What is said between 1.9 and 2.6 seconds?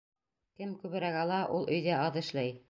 аҙ эшләй.